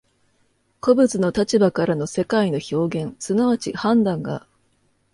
[0.79, 4.47] 個物の立場からの世界の表現即ち判断が、